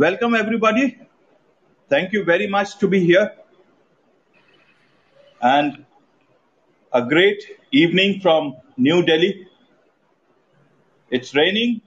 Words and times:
Welcome, 0.00 0.34
everybody. 0.34 0.98
Thank 1.90 2.14
you 2.14 2.24
very 2.24 2.46
much 2.46 2.78
to 2.78 2.88
be 2.88 3.00
here. 3.04 3.34
And 5.42 5.84
a 6.90 7.04
great 7.04 7.44
evening 7.70 8.20
from 8.22 8.56
New 8.78 9.04
Delhi. 9.04 9.46
It's 11.10 11.34
raining 11.34 11.82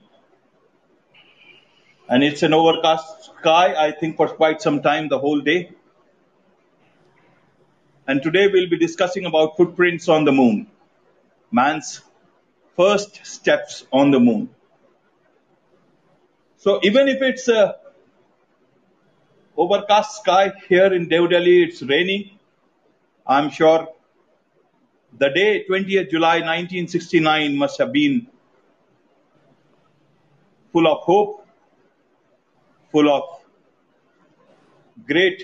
and 2.07 2.23
it's 2.23 2.43
an 2.43 2.53
overcast 2.53 3.31
sky, 3.39 3.73
I 3.73 3.91
think, 3.93 4.17
for 4.17 4.27
quite 4.27 4.61
some 4.61 4.83
time, 4.83 5.09
the 5.09 5.17
whole 5.17 5.41
day. 5.41 5.71
And 8.07 8.21
today 8.21 8.45
we'll 8.45 8.69
be 8.69 8.77
discussing 8.77 9.25
about 9.25 9.57
footprints 9.57 10.07
on 10.07 10.23
the 10.23 10.31
moon, 10.31 10.67
man's 11.51 12.01
first 12.77 13.25
steps 13.25 13.87
on 13.91 14.11
the 14.11 14.19
moon. 14.19 14.51
So 16.57 16.79
even 16.83 17.07
if 17.07 17.19
it's 17.23 17.47
a 17.47 17.77
overcast 19.57 20.17
sky 20.21 20.51
here 20.67 20.93
in 20.93 21.07
New 21.07 21.27
Delhi, 21.27 21.63
it's 21.63 21.81
raining. 21.81 22.39
I'm 23.25 23.49
sure 23.49 23.87
the 25.17 25.29
day 25.29 25.65
20th 25.69 26.09
July 26.09 26.39
1969 26.39 27.55
must 27.55 27.77
have 27.79 27.93
been 27.93 28.27
full 30.71 30.87
of 30.87 30.99
hope, 31.01 31.45
full 32.91 33.09
of 33.09 33.23
great 35.07 35.43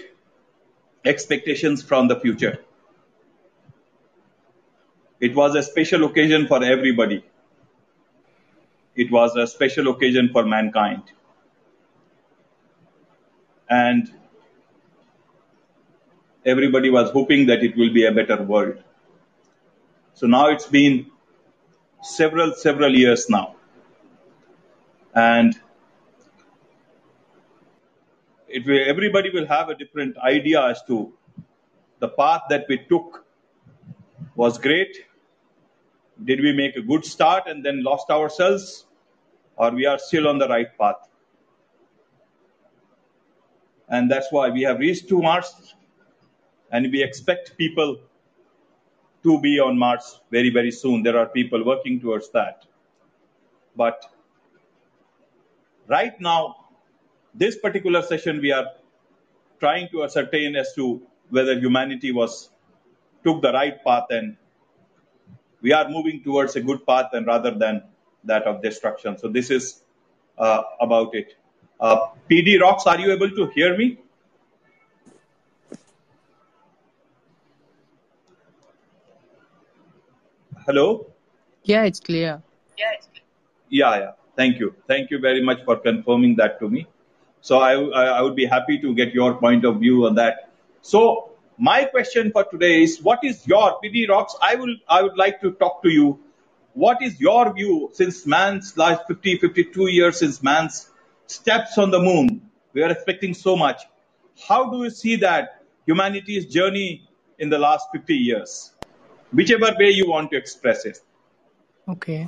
expectations 1.06 1.84
from 1.84 2.08
the 2.08 2.20
future. 2.20 2.60
It 5.20 5.36
was 5.36 5.56
a 5.56 5.64
special 5.64 6.06
occasion 6.06 6.48
for 6.48 6.64
everybody. 6.64 7.24
It 8.96 9.12
was 9.12 9.36
a 9.36 9.48
special 9.48 9.90
occasion 9.90 10.30
for 10.30 10.46
mankind. 10.46 11.04
And 13.70 14.12
everybody 16.46 16.90
was 16.90 17.12
hoping 17.12 17.48
that 17.48 17.64
it 17.64 17.78
will 17.78 17.94
be 17.94 18.06
a 18.06 18.12
better 18.12 18.42
world. 18.42 18.84
So 20.14 20.28
now 20.28 20.48
it's 20.50 20.66
been 20.68 21.08
several, 22.02 22.54
several 22.54 22.96
years 22.96 23.30
now. 23.30 23.56
And 25.14 25.56
it 28.48 28.66
will, 28.66 28.84
everybody 28.88 29.30
will 29.30 29.48
have 29.48 29.70
a 29.70 29.76
different 29.76 30.18
idea 30.18 30.66
as 30.66 30.82
to 30.88 31.14
the 32.00 32.08
path 32.08 32.44
that 32.50 32.66
we 32.70 32.80
took 32.90 33.26
was 34.36 34.58
great. 34.58 34.96
Did 36.24 36.42
we 36.42 36.54
make 36.54 36.76
a 36.76 36.82
good 36.82 37.06
start 37.06 37.44
and 37.48 37.64
then 37.66 37.84
lost 37.84 38.10
ourselves? 38.10 38.86
Or 39.58 39.72
we 39.72 39.86
are 39.86 40.00
still 40.00 40.28
on 40.28 40.38
the 40.38 40.48
right 40.48 40.78
path? 40.78 41.09
And 43.90 44.10
that's 44.10 44.32
why 44.32 44.50
we 44.50 44.62
have 44.64 44.80
reached 44.80 45.10
to 45.10 45.22
Mars 45.22 45.74
and 46.72 46.92
we 46.92 47.04
expect 47.04 47.58
people 47.58 48.00
to 49.24 49.42
be 49.42 49.60
on 49.60 49.78
Mars 49.78 50.22
very, 50.32 50.50
very 50.50 50.72
soon. 50.72 51.04
There 51.04 51.18
are 51.18 51.26
people 51.26 51.66
working 51.66 52.00
towards 52.00 52.30
that. 52.32 52.66
But 53.76 54.06
right 55.88 56.20
now, 56.22 56.56
this 57.34 57.58
particular 57.58 58.02
session, 58.02 58.42
we 58.42 58.52
are 58.52 58.68
trying 59.60 59.90
to 59.90 60.04
ascertain 60.04 60.56
as 60.56 60.74
to 60.76 61.02
whether 61.30 61.60
humanity 61.60 62.12
was 62.12 62.50
took 63.24 63.42
the 63.42 63.52
right 63.52 63.84
path 63.84 64.06
and 64.10 64.38
we 65.62 65.74
are 65.74 65.90
moving 65.90 66.24
towards 66.24 66.56
a 66.56 66.62
good 66.62 66.86
path 66.86 67.08
and 67.14 67.28
rather 67.28 67.52
than 67.52 67.84
that 68.24 68.44
of 68.44 68.62
destruction. 68.62 69.18
So 69.18 69.28
this 69.28 69.50
is 69.50 69.84
uh, 70.38 70.64
about 70.80 71.14
it. 71.16 71.36
Uh, 71.80 72.10
PD 72.30 72.60
Rocks, 72.60 72.86
are 72.88 73.00
you 73.00 73.12
able 73.14 73.30
to 73.30 73.48
hear 73.56 73.78
me? 73.78 73.98
Hello? 80.66 81.08
Yeah, 81.64 81.84
it's 81.84 82.02
clear. 82.02 82.44
Yeah, 82.78 82.92
it's 82.98 83.08
clear. 83.08 83.24
yeah. 83.70 84.12
Thank 84.36 84.60
you. 84.60 84.76
Thank 84.88 85.10
you 85.10 85.20
very 85.20 85.42
much 85.42 85.64
for 85.64 85.78
confirming 85.78 86.36
that 86.36 86.60
to 86.60 86.70
me. 86.70 86.86
So 87.42 87.60
I, 87.60 87.74
I 87.74 88.22
would 88.22 88.36
be 88.36 88.46
happy 88.46 88.78
to 88.80 88.94
get 88.94 89.14
your 89.14 89.36
point 89.36 89.64
of 89.64 89.80
view 89.80 90.06
on 90.06 90.16
that. 90.16 90.52
So 90.82 91.32
my 91.58 91.86
question 91.86 92.32
for 92.32 92.44
today 92.44 92.84
is, 92.84 93.02
what 93.02 93.24
is 93.24 93.48
your 93.48 93.80
PD 93.82 94.10
Rocks? 94.10 94.36
I 94.42 94.56
will 94.56 94.76
I 94.88 95.02
would 95.02 95.18
like 95.18 95.40
to 95.42 95.52
talk 95.52 95.82
to 95.84 95.90
you. 95.90 96.20
What 96.74 97.02
is 97.02 97.20
your 97.20 97.54
view 97.54 97.90
since 97.94 98.26
man's 98.26 98.78
last 98.78 99.08
50, 99.08 99.38
52 99.38 99.88
years 99.88 100.20
since 100.20 100.44
man's 100.44 100.90
steps 101.30 101.78
on 101.78 101.92
the 101.92 102.00
moon? 102.00 102.42
We 102.74 102.84
are 102.84 102.90
expecting 102.90 103.34
so 103.34 103.56
much. 103.56 103.84
How 104.48 104.70
do 104.70 104.84
you 104.84 104.90
see 104.90 105.16
that 105.18 105.64
humanity's 105.86 106.46
journey 106.46 107.08
in 107.38 107.50
the 107.50 107.58
last 107.58 107.88
50 107.94 108.16
years? 108.16 108.74
Whichever 109.32 109.74
way 109.78 109.92
you 109.92 110.10
want 110.10 110.32
to 110.32 110.38
express 110.38 110.86
it. 110.86 111.00
Okay. 111.88 112.28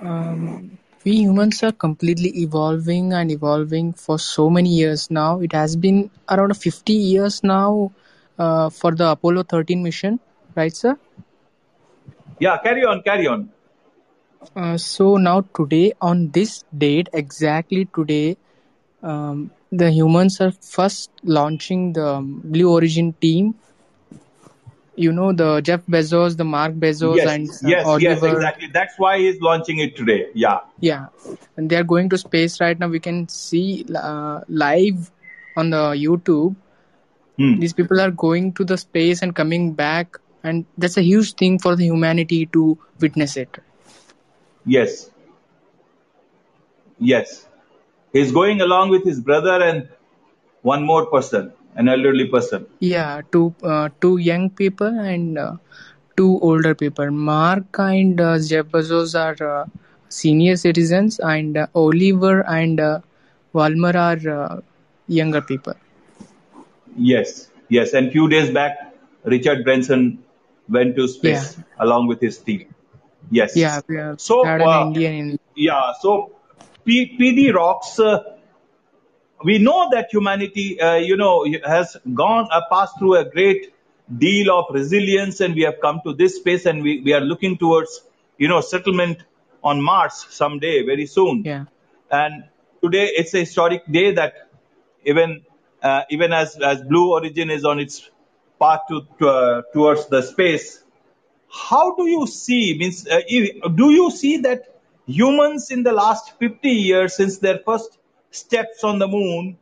Um, 0.00 0.78
we 1.04 1.12
humans 1.12 1.62
are 1.62 1.72
completely 1.72 2.30
evolving 2.40 3.12
and 3.12 3.30
evolving 3.30 3.92
for 3.92 4.18
so 4.18 4.50
many 4.50 4.70
years 4.70 5.10
now. 5.10 5.40
It 5.40 5.52
has 5.52 5.76
been 5.76 6.10
around 6.28 6.56
50 6.56 6.92
years 6.92 7.42
now 7.42 7.92
uh, 8.38 8.70
for 8.70 8.94
the 8.94 9.10
Apollo 9.10 9.44
13 9.44 9.82
mission, 9.82 10.20
right, 10.54 10.74
sir? 10.74 10.96
Yeah, 12.38 12.58
carry 12.58 12.84
on, 12.84 13.02
carry 13.02 13.26
on. 13.26 13.50
Uh, 14.54 14.76
so 14.76 15.16
now 15.16 15.42
today, 15.54 15.92
on 16.00 16.30
this 16.30 16.64
date, 16.76 17.08
exactly 17.12 17.86
today, 17.94 18.36
um, 19.02 19.50
the 19.70 19.90
humans 19.90 20.40
are 20.40 20.52
first 20.52 21.10
launching 21.22 21.92
the 21.92 22.20
Blue 22.22 22.72
Origin 22.72 23.12
team 23.14 23.54
you 24.98 25.12
know 25.12 25.32
the 25.32 25.60
Jeff 25.60 25.86
Bezos, 25.86 26.36
the 26.36 26.44
Mark 26.44 26.74
Bezos, 26.74 27.16
yes, 27.16 27.28
and 27.28 27.48
yes, 27.70 27.86
Oliver. 27.86 28.02
yes, 28.02 28.22
exactly. 28.22 28.68
That's 28.72 28.98
why 28.98 29.18
he's 29.18 29.40
launching 29.40 29.78
it 29.78 29.96
today. 29.96 30.26
Yeah, 30.34 30.58
yeah, 30.80 31.06
and 31.56 31.70
they 31.70 31.76
are 31.76 31.84
going 31.84 32.08
to 32.10 32.18
space 32.18 32.60
right 32.60 32.78
now. 32.78 32.88
We 32.88 33.00
can 33.00 33.28
see 33.28 33.86
uh, 33.94 34.40
live 34.48 35.10
on 35.56 35.70
the 35.70 35.84
YouTube. 36.06 36.56
Hmm. 37.38 37.60
These 37.60 37.72
people 37.72 38.00
are 38.00 38.10
going 38.10 38.52
to 38.54 38.64
the 38.64 38.76
space 38.76 39.22
and 39.22 39.34
coming 39.34 39.72
back, 39.74 40.16
and 40.42 40.66
that's 40.76 40.96
a 40.96 41.02
huge 41.02 41.34
thing 41.34 41.60
for 41.60 41.76
the 41.76 41.84
humanity 41.84 42.46
to 42.46 42.76
witness 43.00 43.36
it. 43.36 43.58
Yes, 44.68 45.10
yes, 47.00 47.46
he's 48.12 48.32
going 48.32 48.60
along 48.60 48.90
with 48.90 49.04
his 49.04 49.20
brother 49.20 49.62
and 49.62 49.88
one 50.62 50.84
more 50.84 51.06
person 51.06 51.52
an 51.76 51.88
elderly 51.88 52.26
person. 52.26 52.66
Yeah, 52.80 53.22
two 53.32 53.54
uh, 53.62 53.88
two 54.00 54.18
young 54.18 54.50
people 54.50 54.88
and 55.12 55.38
uh, 55.38 55.56
two 56.16 56.38
older 56.42 56.74
people. 56.74 57.10
Mark 57.10 57.78
and 57.78 58.20
uh, 58.20 58.38
Jeff 58.38 58.66
Bezos 58.66 59.14
are 59.24 59.38
uh, 59.60 59.66
senior 60.08 60.56
citizens, 60.56 61.18
and 61.20 61.56
uh, 61.56 61.66
Oliver 61.74 62.40
and 62.48 62.80
uh, 62.80 63.00
Walmer 63.54 63.94
are 63.96 64.22
uh, 64.38 64.60
younger 65.08 65.42
people. 65.42 65.74
Yes, 66.96 67.50
yes. 67.68 67.92
And 67.94 68.12
few 68.12 68.28
days 68.28 68.50
back, 68.50 68.94
Richard 69.24 69.64
Branson 69.64 70.24
went 70.68 70.96
to 70.96 71.08
space 71.08 71.56
Yeah, 71.56 71.64
along 71.78 72.08
with 72.08 72.20
his 72.20 72.38
team. 72.38 72.74
Yes. 73.30 73.54
yeah, 73.56 73.80
we 73.88 73.96
have 73.96 74.18
So, 74.18 74.42
had 74.42 74.60
an 74.60 74.72
uh, 74.72 74.86
Indian 74.86 75.12
in. 75.14 75.38
yeah. 75.54 75.92
So, 76.00 76.32
P- 76.84 77.16
PD 77.18 77.54
Rocks. 77.54 77.98
Uh, 77.98 78.22
we 79.44 79.58
know 79.58 79.88
that 79.90 80.08
humanity, 80.10 80.80
uh, 80.80 80.96
you 80.96 81.16
know, 81.16 81.46
has 81.64 81.96
gone 82.14 82.48
uh, 82.50 82.62
passed 82.70 82.98
through 82.98 83.16
a 83.16 83.24
great 83.24 83.72
deal 84.18 84.50
of 84.56 84.66
resilience, 84.70 85.40
and 85.40 85.54
we 85.54 85.62
have 85.62 85.76
come 85.80 86.00
to 86.04 86.14
this 86.14 86.36
space, 86.36 86.66
and 86.66 86.82
we, 86.82 87.00
we 87.02 87.12
are 87.12 87.20
looking 87.20 87.56
towards, 87.56 88.02
you 88.36 88.48
know, 88.48 88.60
settlement 88.60 89.22
on 89.62 89.80
Mars 89.82 90.26
someday, 90.30 90.84
very 90.84 91.06
soon. 91.06 91.44
Yeah, 91.44 91.64
And 92.10 92.44
today 92.82 93.06
it's 93.16 93.34
a 93.34 93.40
historic 93.40 93.84
day 93.90 94.12
that 94.14 94.50
even 95.04 95.42
uh, 95.82 96.02
even 96.10 96.32
as 96.32 96.56
as 96.56 96.82
Blue 96.82 97.12
Origin 97.12 97.50
is 97.50 97.64
on 97.64 97.78
its 97.78 98.08
path 98.60 98.80
to, 98.88 99.02
to 99.20 99.28
uh, 99.28 99.62
towards 99.72 100.08
the 100.08 100.22
space, 100.22 100.82
how 101.50 101.94
do 101.96 102.06
you 102.06 102.26
see? 102.26 102.76
Means, 102.78 103.06
uh, 103.06 103.20
do 103.74 103.90
you 103.90 104.10
see 104.10 104.38
that 104.38 104.80
humans 105.06 105.70
in 105.70 105.82
the 105.82 105.92
last 105.92 106.38
50 106.38 106.68
years 106.68 107.16
since 107.16 107.38
their 107.38 107.60
first 107.64 107.98
steps 108.30 108.84
on 108.84 108.98
the 108.98 109.08
moon, 109.08 109.56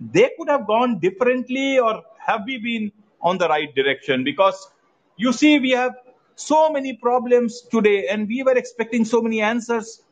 they 0.00 0.30
could 0.36 0.48
have 0.48 0.66
gone 0.66 0.98
differently, 0.98 1.78
or 1.78 2.02
have 2.18 2.42
we 2.46 2.58
been 2.58 2.92
on 3.20 3.38
the 3.38 3.48
right 3.48 3.74
direction? 3.74 4.24
Because 4.24 4.70
you 5.16 5.32
see, 5.32 5.58
we 5.58 5.70
have 5.70 5.94
so 6.34 6.70
many 6.70 6.94
problems 6.96 7.62
today, 7.62 8.08
and 8.08 8.28
we 8.28 8.42
were 8.42 8.56
expecting 8.56 9.04
so 9.04 9.22
many 9.22 9.40
answers 9.40 10.02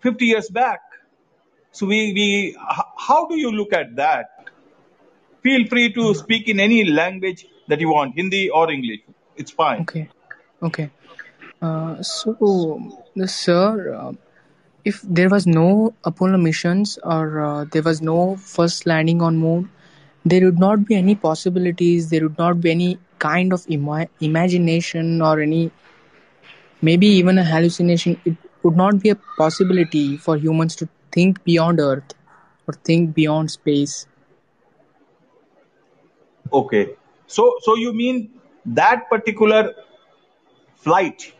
50 0.00 0.24
years 0.24 0.48
back. 0.48 0.80
So 1.72 1.86
we, 1.86 2.12
we 2.14 2.56
how 2.96 3.26
do 3.26 3.36
you 3.36 3.50
look 3.50 3.72
at 3.72 3.96
that? 3.96 4.48
Feel 5.42 5.66
free 5.66 5.92
to 5.92 6.14
speak 6.14 6.48
in 6.48 6.58
any 6.58 6.84
language 6.84 7.46
that 7.68 7.80
you 7.80 7.90
want, 7.90 8.14
Hindi 8.14 8.48
or 8.50 8.70
English. 8.70 9.00
It's 9.36 9.50
fine. 9.50 9.80
okay, 9.80 10.08
okay. 10.62 10.90
Uh, 11.62 12.02
so, 12.02 12.80
sir, 13.26 13.94
uh, 13.94 14.12
if 14.84 15.02
there 15.02 15.28
was 15.28 15.46
no 15.46 15.94
Apollo 16.04 16.38
missions 16.38 16.98
or 17.02 17.40
uh, 17.44 17.64
there 17.72 17.82
was 17.82 18.02
no 18.02 18.36
first 18.36 18.86
landing 18.86 19.22
on 19.22 19.36
moon, 19.36 19.70
there 20.24 20.44
would 20.44 20.58
not 20.58 20.86
be 20.86 20.94
any 20.94 21.14
possibilities. 21.14 22.10
There 22.10 22.22
would 22.22 22.38
not 22.38 22.60
be 22.60 22.70
any 22.70 22.98
kind 23.18 23.52
of 23.52 23.64
ima- 23.68 24.08
imagination 24.20 25.22
or 25.22 25.40
any 25.40 25.70
maybe 26.80 27.06
even 27.06 27.38
a 27.38 27.44
hallucination. 27.44 28.20
It 28.24 28.36
would 28.62 28.76
not 28.76 29.00
be 29.00 29.10
a 29.10 29.16
possibility 29.38 30.16
for 30.16 30.36
humans 30.36 30.76
to 30.76 30.88
think 31.12 31.42
beyond 31.44 31.80
Earth 31.80 32.14
or 32.66 32.74
think 32.74 33.14
beyond 33.14 33.50
space. 33.50 34.06
Okay. 36.52 36.96
So, 37.26 37.56
so 37.62 37.76
you 37.76 37.92
mean 37.92 38.30
that 38.66 39.08
particular 39.08 39.74
flight 40.76 41.32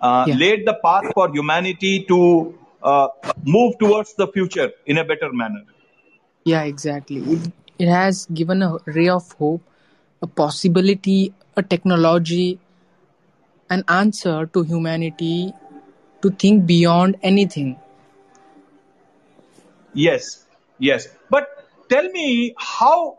uh, 0.00 0.26
Yeah, 0.26 0.34
laid 0.34 0.66
the 0.66 0.74
path 0.84 1.04
for 1.14 1.28
humanity 1.30 2.04
to 2.08 2.58
uh, 2.82 3.08
move 3.44 3.78
towards 3.78 4.14
the 4.14 4.26
future 4.28 4.70
in 4.86 4.98
a 4.98 5.04
better 5.04 5.32
manner? 5.32 5.62
yeah, 6.44 6.62
exactly. 6.62 7.18
It, 7.18 7.52
it 7.78 7.88
has 7.88 8.26
given 8.26 8.62
a 8.62 8.78
ray 8.86 9.08
of 9.08 9.30
hope, 9.32 9.62
a 10.22 10.26
possibility, 10.26 11.32
a 11.56 11.62
technology, 11.62 12.58
an 13.70 13.82
answer 13.88 14.44
to 14.46 14.62
humanity 14.62 15.54
to 16.20 16.30
think 16.30 16.66
beyond 16.66 17.16
anything. 17.22 17.78
Yes, 19.94 20.44
yes. 20.78 21.08
But 21.30 21.46
tell 21.88 22.08
me 22.10 22.54
how 22.58 23.18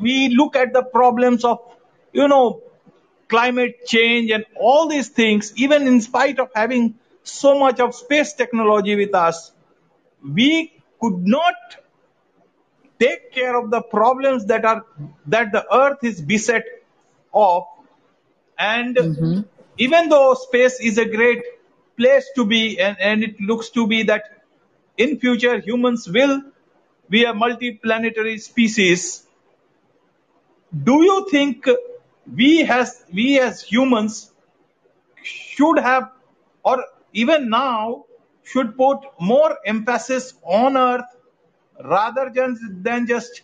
we 0.00 0.28
look 0.28 0.56
at 0.56 0.72
the 0.72 0.82
problems 0.82 1.44
of, 1.44 1.58
you 2.14 2.28
know, 2.28 2.62
climate 3.28 3.86
change 3.86 4.30
and 4.32 4.46
all 4.60 4.88
these 4.88 5.10
things, 5.10 5.54
even 5.56 5.88
in 5.88 6.00
spite 6.02 6.40
of 6.40 6.50
having 6.54 6.96
so 7.24 7.58
much 7.60 7.80
of 7.80 7.94
space 7.94 8.34
technology 8.34 8.96
with 8.96 9.14
us, 9.14 9.52
we 10.24 10.72
could 11.00 11.26
not 11.26 11.54
take 13.00 13.32
care 13.32 13.56
of 13.58 13.70
the 13.70 13.82
problems 13.82 14.46
that 14.46 14.64
are 14.64 14.84
that 15.26 15.52
the 15.52 15.64
earth 15.74 16.04
is 16.04 16.20
beset 16.20 16.64
of. 17.32 17.64
And 18.58 18.98
hmm 18.98 19.40
even 19.78 20.08
though 20.10 20.34
space 20.34 20.80
is 20.80 20.98
a 20.98 21.06
great 21.06 21.42
place 21.98 22.26
to 22.36 22.46
be 22.46 22.80
and, 22.80 22.96
and 23.00 23.24
it 23.24 23.40
looks 23.40 23.70
to 23.70 23.86
be 23.86 24.04
that 24.04 24.24
in 24.98 25.18
future 25.20 25.60
humans 25.60 26.08
will 26.08 26.42
be 27.10 27.24
a 27.24 27.32
multiplanetary 27.34 28.40
species 28.40 29.26
do 30.88 31.02
you 31.02 31.26
think 31.30 31.68
we 32.26 32.62
as 32.64 33.04
we 33.12 33.38
as 33.38 33.62
humans 33.62 34.32
should 35.22 35.78
have 35.78 36.10
or 36.64 36.84
even 37.12 37.50
now 37.50 38.04
should 38.42 38.76
put 38.76 38.98
more 39.20 39.58
emphasis 39.64 40.34
on 40.42 40.76
earth 40.76 41.04
rather 41.82 42.30
than, 42.34 42.82
than 42.82 43.06
just 43.06 43.42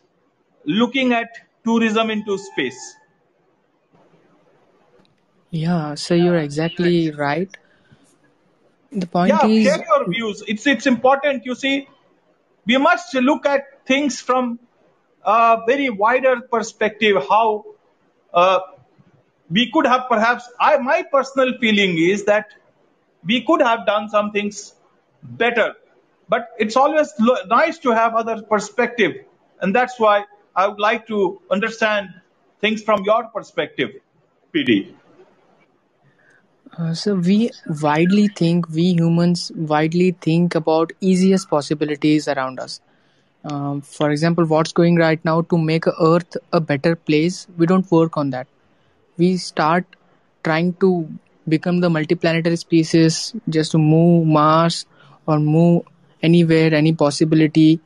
looking 0.65 1.13
at 1.13 1.29
tourism 1.65 2.11
into 2.11 2.39
space. 2.39 2.97
Yeah, 5.51 5.95
so 5.95 6.15
you're 6.15 6.37
exactly 6.37 7.11
right. 7.11 7.55
The 8.93 9.07
point 9.07 9.31
yeah 9.31 9.47
is, 9.47 9.65
share 9.65 9.85
your 9.85 10.09
views. 10.09 10.43
It's 10.47 10.67
it's 10.67 10.87
important 10.87 11.47
you 11.47 11.55
see. 11.55 11.89
We 12.67 12.77
must 12.77 13.15
look 13.15 13.47
at 13.47 13.87
things 13.87 14.21
from 14.21 14.61
a 15.25 15.63
very 15.67 15.91
wider 15.91 16.41
perspective 16.43 17.17
how 17.29 17.70
uh, 18.35 18.61
we 19.51 19.71
could 19.71 19.87
have 19.87 20.05
perhaps 20.09 20.49
i 20.61 20.77
my 20.79 21.03
personal 21.13 21.53
feeling 21.59 21.97
is 21.99 22.25
that 22.25 22.55
we 23.25 23.43
could 23.43 23.63
have 23.63 23.85
done 23.87 24.09
some 24.09 24.31
things 24.33 24.75
better. 25.23 25.75
But 26.29 26.49
it's 26.59 26.77
always 26.77 27.13
lo- 27.19 27.45
nice 27.49 27.79
to 27.81 27.91
have 27.91 28.15
other 28.15 28.43
perspective. 28.43 29.17
And 29.61 29.75
that's 29.75 29.99
why 29.99 30.25
i 30.57 30.67
would 30.67 30.81
like 30.81 31.07
to 31.07 31.41
understand 31.51 32.09
things 32.61 32.83
from 32.83 33.05
your 33.05 33.25
perspective 33.35 33.91
pd 34.55 34.95
uh, 36.79 36.95
so 36.95 37.15
we 37.15 37.51
widely 37.83 38.29
think, 38.29 38.69
we 38.69 38.93
humans 38.95 39.51
widely 39.55 40.13
think 40.13 40.55
about 40.55 40.93
easiest 41.01 41.51
possibilities 41.51 42.29
around 42.29 42.61
us. 42.61 42.81
Um, 43.45 43.81
for 43.81 44.11
example, 44.11 44.45
what's 44.45 44.73
going 44.73 44.97
right 44.97 45.23
now 45.25 45.43
to 45.43 45.59
make 45.59 45.85
Earth 45.87 46.37
a 46.53 46.61
better 46.61 46.95
place, 46.97 47.47
we 47.57 47.67
don't 47.67 47.91
work 47.91 48.17
on 48.17 48.31
that. 48.31 48.47
We 49.17 49.37
start 49.37 49.85
trying 50.45 50.75
to 50.75 51.09
become 51.49 51.81
the 51.81 51.89
multiplanetary 51.89 52.59
species 52.59 53.35
just 53.49 53.73
to 53.73 53.79
move 53.79 54.27
Mars 54.27 54.87
or 55.27 55.39
move 55.39 55.83
anywhere, 56.23 56.75
any 56.75 56.93
possibility, 56.93 57.81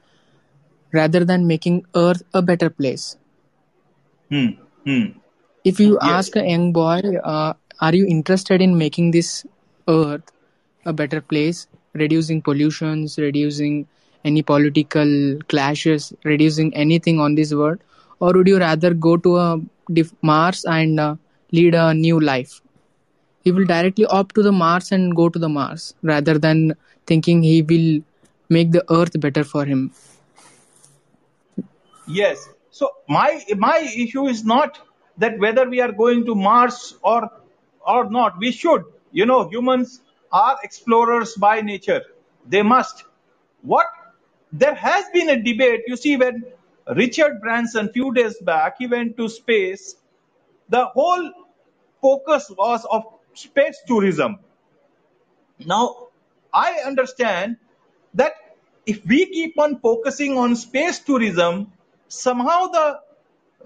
rather 0.93 1.25
than 1.25 1.47
making 1.47 1.85
Earth 1.95 2.23
a 2.35 2.43
better 2.43 2.71
place. 2.71 3.17
hmm 4.31 4.51
hmm 4.85 5.05
If 5.65 5.81
you 5.81 5.99
yes 6.01 6.01
ask 6.01 6.37
a 6.37 6.47
young 6.49 6.73
boy, 6.73 7.01
uh, 7.25 7.55
are 7.81 7.95
you 7.95 8.07
interested 8.07 8.61
in 8.61 8.77
making 8.79 9.11
this 9.11 9.45
Earth 9.89 10.23
a 10.85 10.93
better 10.93 11.21
place, 11.21 11.67
reducing 11.95 12.41
pollutions, 12.43 13.19
reducing 13.19 13.87
any 14.25 14.43
political 14.43 15.39
clashes, 15.49 16.13
reducing 16.25 16.75
anything 16.75 17.21
on 17.21 17.35
this 17.35 17.55
world, 17.55 17.79
or 18.21 18.33
would 18.33 18.49
you 18.49 18.59
rather 18.59 18.95
go 18.95 19.17
to 19.17 19.37
a 19.37 19.61
diff- 19.93 20.15
Mars 20.23 20.65
and 20.65 20.99
uh, 21.01 21.17
lead 21.53 21.75
a 21.75 21.95
new 21.95 22.21
life? 22.21 22.61
He 23.45 23.53
will 23.53 23.65
directly 23.67 24.07
opt 24.07 24.35
to 24.37 24.43
the 24.43 24.53
Mars 24.53 24.93
and 24.93 25.15
go 25.15 25.29
to 25.29 25.39
the 25.39 25.49
Mars 25.49 25.95
rather 26.03 26.39
than 26.39 26.75
thinking 27.07 27.43
he 27.43 27.63
will 27.63 28.03
make 28.49 28.73
the 28.73 28.85
Earth 28.91 29.19
better 29.21 29.45
for 29.45 29.65
him. 29.65 29.93
Yes. 32.07 32.49
So 32.71 32.91
my 33.09 33.43
my 33.57 33.79
issue 33.79 34.27
is 34.27 34.45
not 34.45 34.79
that 35.19 35.39
whether 35.39 35.69
we 35.69 35.81
are 35.81 35.93
going 35.93 36.25
to 36.27 36.35
Mars 36.35 36.97
or 37.03 37.31
or 37.87 38.11
not. 38.11 38.39
We 38.39 38.53
should. 38.53 38.85
You 39.13 39.27
know, 39.27 39.49
humans 39.49 40.01
are 40.33 40.59
explorers 40.63 41.35
by 41.37 41.61
nature. 41.61 42.03
They 42.47 42.63
must. 42.63 43.05
What 43.63 43.87
there 44.55 44.77
has 44.77 45.07
been 45.15 45.31
a 45.31 45.43
debate. 45.43 45.83
You 45.89 45.97
see, 45.99 46.17
when 46.19 46.45
Richard 46.97 47.41
Branson 47.43 47.91
few 47.93 48.15
days 48.15 48.39
back 48.43 48.77
he 48.79 48.89
went 48.89 49.19
to 49.19 49.29
space, 49.31 49.97
the 50.69 50.87
whole 50.87 51.33
focus 52.03 52.53
was 52.59 52.87
of 52.91 53.05
space 53.35 53.79
tourism. 53.87 54.39
Now, 55.65 56.09
I 56.55 56.83
understand 56.87 57.59
that 58.15 58.35
if 58.87 59.07
we 59.07 59.27
keep 59.27 59.59
on 59.59 59.81
focusing 59.81 60.39
on 60.39 60.57
space 60.57 61.01
tourism, 61.01 61.73
somehow 62.09 62.67
the 62.69 63.01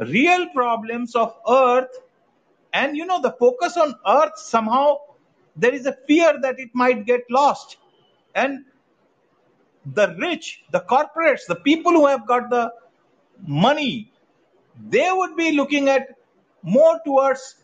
real 0.00 0.48
problems 0.50 1.16
of 1.16 1.34
Earth 1.48 1.90
and 2.72 2.96
you 2.96 3.06
know 3.06 3.22
the 3.22 3.32
focus 3.32 3.76
on 3.76 3.94
Earth 4.06 4.34
somehow 4.38 4.98
there 5.56 5.74
is 5.74 5.86
a 5.86 5.92
fear 6.08 6.34
that 6.42 6.60
it 6.60 6.70
might 6.74 7.06
get 7.06 7.22
lost. 7.30 7.78
And 8.34 8.66
the 9.94 10.16
rich, 10.18 10.64
the 10.72 10.80
corporates, 10.80 11.46
the 11.48 11.56
people 11.56 11.92
who 11.92 12.06
have 12.06 12.26
got 12.26 12.50
the 12.50 12.72
money, 13.46 14.12
they 14.88 15.08
would 15.12 15.36
be 15.36 15.52
looking 15.52 15.88
at 15.88 16.08
more 16.62 17.00
towards 17.04 17.56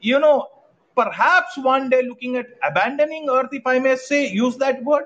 you 0.00 0.18
know, 0.18 0.48
perhaps 0.96 1.56
one 1.58 1.90
day 1.90 2.02
looking 2.02 2.36
at 2.36 2.46
abandoning 2.62 3.28
Earth, 3.30 3.50
if 3.52 3.66
I 3.66 3.78
may 3.78 3.96
say, 3.96 4.28
use 4.30 4.56
that 4.58 4.82
word, 4.84 5.04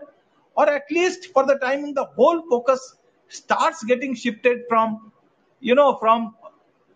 or 0.57 0.69
at 0.69 0.85
least 0.91 1.29
for 1.33 1.47
the 1.47 1.57
timing, 1.57 1.95
the 1.95 2.05
whole 2.05 2.43
focus 2.49 2.97
starts 3.29 3.83
getting 3.85 4.15
shifted 4.15 4.63
from, 4.69 5.13
you 5.61 5.75
know, 5.75 5.97
from 5.97 6.35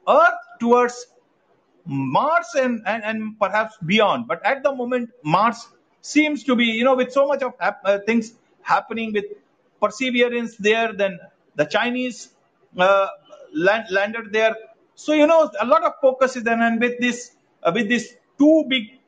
Earth 0.09 0.35
towards 0.61 1.07
Mars 1.87 2.49
and, 2.57 2.83
and, 2.87 3.05
and 3.05 3.39
perhaps 3.39 3.77
beyond. 3.87 4.27
But 4.29 4.45
at 4.45 4.63
the 4.63 4.75
moment, 4.75 5.11
Mars 5.23 5.69
seems 6.03 6.45
to 6.45 6.57
be, 6.57 6.65
you 6.67 6.85
know, 6.85 6.97
with 6.97 7.13
so 7.13 7.27
much 7.27 7.43
of 7.43 7.55
hap- 7.61 7.83
uh, 7.85 7.99
things 8.07 8.35
happening 8.63 9.13
with 9.13 9.25
perseverance 9.81 10.57
there, 10.57 10.93
then 10.93 11.19
the 11.57 11.65
Chinese 11.65 12.31
uh, 12.79 13.09
land, 13.53 13.85
landed 13.91 14.33
there. 14.33 14.57
So 14.95 15.13
you 15.13 15.27
know, 15.27 15.51
a 15.61 15.67
lot 15.67 15.85
of 15.85 15.93
focus 16.01 16.37
is 16.37 16.43
then, 16.45 16.61
and 16.63 16.81
with 16.81 16.99
this, 17.01 17.33
uh, 17.63 17.73
with 17.75 17.89
these 17.89 18.17
two 18.39 18.65
big 18.69 18.99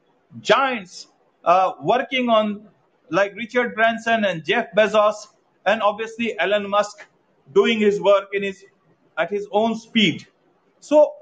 giants 0.41 1.09
uh, 1.45 1.73
working 1.83 2.29
on, 2.29 2.69
like 3.11 3.35
Richard 3.35 3.75
Branson 3.75 4.25
and 4.25 4.45
Jeff 4.45 4.67
Bezos, 4.77 5.29
and 5.65 5.83
obviously 5.83 6.39
Elon 6.39 6.69
Musk 6.69 7.07
doing 7.55 7.79
his 7.81 8.01
work 8.01 8.29
in 8.33 8.43
his 8.43 8.65
at 9.17 9.31
his 9.31 9.47
own 9.51 9.75
speed. 9.75 10.27
So 10.81 11.13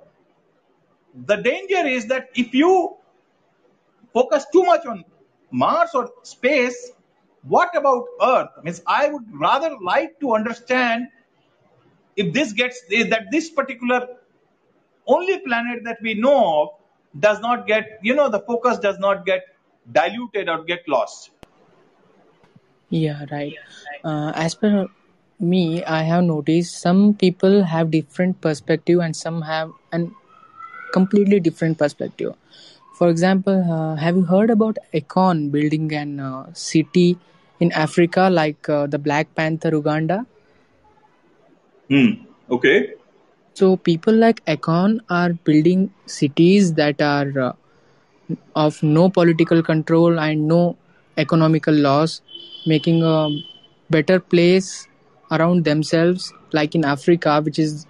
the 1.26 1.37
danger 1.37 1.87
is 1.87 2.07
that 2.09 2.29
if 2.35 2.53
you 2.53 2.97
focus 4.12 4.47
too 4.53 4.65
much 4.65 4.85
on 4.87 5.05
Mars 5.50 5.91
or 5.95 6.11
space, 6.23 6.93
what 7.49 7.76
about 7.76 8.05
Earth? 8.23 8.49
Means 8.62 8.83
I 8.87 9.09
would 9.09 9.25
rather 9.33 9.76
like 9.83 10.19
to 10.21 10.35
understand 10.35 11.09
if 12.17 12.33
this 12.33 12.53
gets 12.53 12.81
that 12.91 13.26
this 13.31 13.50
particular 13.50 14.09
only 15.07 15.38
planet 15.41 15.85
that 15.85 15.99
we 16.03 16.15
know 16.15 16.62
of 16.62 16.69
does 17.21 17.41
not 17.41 17.67
get, 17.67 17.99
you 18.03 18.15
know, 18.15 18.29
the 18.29 18.41
focus 18.41 18.79
does 18.79 18.99
not 18.99 19.25
get 19.25 19.43
diluted 19.91 20.49
or 20.49 20.65
get 20.65 20.88
lost. 20.88 21.31
Yeah, 22.91 23.25
right. 23.31 23.55
Uh, 24.05 24.33
as 24.35 24.55
per 24.55 24.87
me, 25.41 25.85
I 25.85 26.03
have 26.03 26.25
noticed 26.25 26.81
some 26.81 27.15
people 27.15 27.65
have 27.65 27.91
different 27.91 28.41
perspective 28.41 29.00
and 29.00 29.15
some 29.15 29.43
have 29.43 29.71
an 29.93 30.15
completely 30.93 31.41
different 31.41 31.79
perspective. 31.79 32.35
For 32.95 33.09
example, 33.09 33.59
uh, 33.71 33.97
have 33.97 34.17
you 34.17 34.23
heard 34.25 34.50
about 34.50 34.79
Akon 34.95 35.50
building 35.53 35.93
an 35.93 36.21
uh, 36.21 36.53
city 36.55 37.19
in 37.61 37.73
Africa 37.73 38.29
like 38.31 38.69
uh, 38.69 38.87
the 38.87 38.99
Black 38.99 39.35
Panther 39.35 39.71
Wakanda? 39.71 40.27
Hmm. 41.89 42.11
Okay. 42.51 42.95
So 43.55 43.77
people 43.77 44.15
like 44.15 44.45
Akon 44.45 45.01
are 45.09 45.33
building 45.33 45.93
cities 46.07 46.75
that 46.75 47.01
are 47.01 47.39
uh, 47.39 47.53
of 48.55 48.83
no 48.83 49.09
political 49.09 49.63
control 49.63 50.19
and 50.21 50.47
no 50.47 50.77
economical 51.17 51.75
loss, 51.75 52.21
making 52.67 53.03
a 53.03 53.31
better 53.89 54.21
place 54.21 54.89
around 55.31 55.65
themselves, 55.65 56.33
like 56.53 56.75
in 56.75 56.85
Africa, 56.85 57.41
which 57.41 57.59
is 57.59 57.87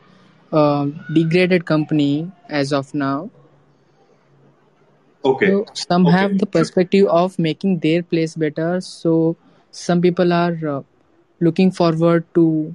a 0.53 0.91
degraded 1.13 1.65
company 1.65 2.31
as 2.49 2.73
of 2.73 2.95
now. 2.95 3.31
Okay. 5.25 5.49
So 5.49 5.67
some 5.75 6.05
have 6.05 6.39
the 6.39 6.47
perspective 6.47 7.07
of 7.09 7.39
making 7.39 7.81
their 7.81 8.03
place 8.03 8.37
better. 8.37 8.81
So 8.81 9.37
some 9.77 10.01
people 10.01 10.33
are 10.33 10.57
uh, 10.67 10.83
looking 11.41 11.71
forward 11.71 12.25
to 12.35 12.75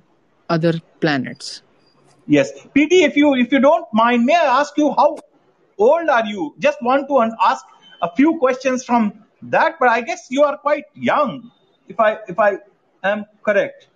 other 0.49 0.73
planets. 0.99 1.63
Yes. 2.27 2.51
PD, 2.75 3.01
if 3.09 3.17
you 3.17 3.33
if 3.35 3.51
you 3.51 3.59
don't 3.59 3.87
mind, 3.91 4.25
may 4.25 4.35
I 4.35 4.59
ask 4.59 4.77
you 4.77 4.91
how 4.91 5.17
old 5.77 6.09
are 6.09 6.25
you? 6.25 6.53
Just 6.59 6.81
want 6.81 7.07
to 7.07 7.17
un- 7.17 7.35
ask 7.41 7.65
a 8.01 8.15
few 8.15 8.37
questions 8.37 8.83
from 8.83 9.13
that, 9.41 9.77
but 9.79 9.89
I 9.89 10.01
guess 10.01 10.27
you 10.29 10.43
are 10.43 10.57
quite 10.57 10.85
young, 10.93 11.51
if 11.87 11.99
I 11.99 12.19
if 12.27 12.39
I 12.39 12.59
am 13.03 13.25
correct. 13.43 13.87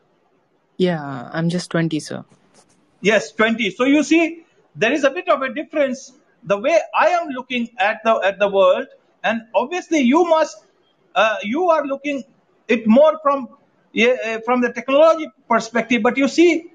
Yeah, 0.77 1.29
I'm 1.31 1.50
just 1.50 1.69
20, 1.71 2.00
sir. 2.00 2.25
Yes, 3.01 3.31
20. 3.31 3.69
So 3.69 3.85
you 3.85 4.03
see, 4.03 4.43
there 4.75 4.91
is 4.91 5.03
a 5.03 5.12
bit 5.12 5.29
of 5.29 5.41
a 5.41 5.53
difference 5.53 6.12
the 6.43 6.57
way 6.57 6.77
I 6.93 7.07
am 7.09 7.29
looking 7.29 7.69
at 7.77 8.01
the 8.03 8.15
at 8.24 8.39
the 8.39 8.50
world, 8.50 8.88
and 9.24 9.41
obviously 9.53 10.00
you 10.00 10.25
must 10.25 10.65
uh, 11.13 11.38
you 11.43 11.69
are 11.69 11.85
looking 11.85 12.24
it 12.67 12.88
more 12.88 13.19
from 13.22 13.50
uh, 13.50 14.39
from 14.45 14.62
the 14.62 14.72
technology 14.74 15.27
perspective. 15.50 16.01
But 16.03 16.17
you 16.17 16.27
see, 16.27 16.72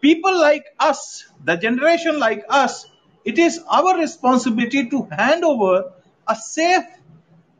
people 0.00 0.38
like 0.38 0.64
us, 0.78 1.24
the 1.44 1.56
generation 1.56 2.18
like 2.18 2.44
us, 2.48 2.86
it 3.24 3.38
is 3.38 3.60
our 3.70 3.98
responsibility 3.98 4.88
to 4.90 5.08
hand 5.10 5.44
over 5.44 5.92
a 6.28 6.36
safe 6.36 6.84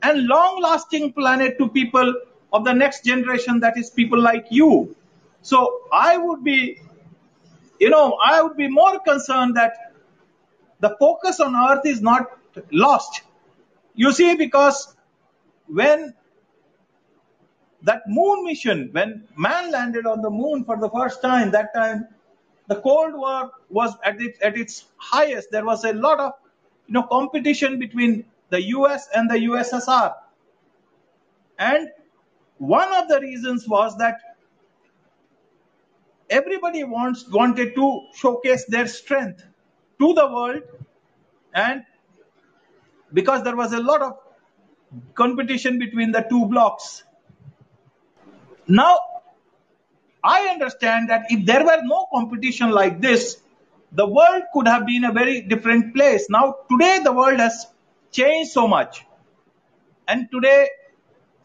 and 0.03 0.27
long 0.27 0.61
lasting 0.63 1.13
planet 1.13 1.59
to 1.59 1.69
people 1.69 2.15
of 2.53 2.65
the 2.65 2.73
next 2.73 3.05
generation, 3.05 3.61
that 3.61 3.77
is, 3.77 3.91
people 3.91 4.21
like 4.21 4.47
you. 4.51 4.95
So 5.43 5.81
I 5.93 6.17
would 6.17 6.45
be, 6.45 6.81
you 7.81 7.91
know, 7.91 8.19
I 8.25 8.43
would 8.43 8.57
be 8.57 8.69
more 8.69 9.01
concerned 9.01 9.57
that 9.57 9.93
the 10.81 10.97
focus 10.99 11.41
on 11.41 11.57
Earth 11.57 11.85
is 11.85 12.01
not 12.01 12.27
lost. 12.71 13.23
You 13.95 14.13
see, 14.13 14.35
because 14.37 14.95
when 15.67 16.15
that 17.83 18.03
moon 18.09 18.45
mission, 18.45 18.89
when 18.93 19.27
man 19.37 19.71
landed 19.71 20.07
on 20.07 20.23
the 20.23 20.31
moon 20.31 20.65
for 20.65 20.79
the 20.79 20.91
first 20.91 21.23
time, 21.23 21.51
that 21.53 21.75
time 21.75 22.09
the 22.69 22.77
Cold 22.77 23.15
War 23.15 23.51
was 23.69 23.95
at 24.05 24.21
its, 24.21 24.39
at 24.43 24.57
its 24.57 24.87
highest. 24.97 25.51
There 25.51 25.65
was 25.65 25.85
a 25.85 25.93
lot 25.93 26.21
of 26.21 26.33
you 26.87 26.95
know 26.95 27.05
competition 27.05 27.79
between 27.79 28.25
the 28.51 28.63
US 28.63 29.09
and 29.15 29.31
the 29.31 29.37
USSR. 29.37 30.15
And 31.59 31.89
one 32.59 32.93
of 32.93 33.09
the 33.09 33.21
reasons 33.21 33.69
was 33.69 33.97
that 33.99 34.19
everybody 36.31 36.85
wants 36.85 37.29
wanted 37.31 37.75
to 37.75 38.01
showcase 38.15 38.65
their 38.67 38.87
strength 38.87 39.45
to 40.01 40.15
the 40.15 40.27
world 40.27 40.63
and 41.55 41.85
because 43.13 43.43
there 43.45 43.57
was 43.57 43.73
a 43.73 43.81
lot 43.81 44.03
of 44.03 44.19
competition 45.15 45.79
between 45.79 46.13
the 46.13 46.27
two 46.29 46.47
blocks. 46.47 47.05
Now 48.69 48.99
I 50.23 50.49
understand 50.49 51.11
that 51.11 51.27
if 51.31 51.47
there 51.47 51.65
were 51.65 51.81
no 51.85 52.07
competition 52.13 52.71
like 52.71 53.01
this, 53.01 53.39
the 53.93 54.07
world 54.07 54.43
could 54.53 54.67
have 54.69 54.87
been 54.87 55.05
a 55.05 55.13
very 55.13 55.43
different 55.43 55.95
place. 55.95 56.29
Now, 56.29 56.57
today, 56.71 57.01
the 57.03 57.13
world 57.13 57.39
has 57.39 57.67
changed 58.13 58.51
so 58.53 58.67
much. 58.69 59.07
And 60.09 60.29
today, 60.33 60.69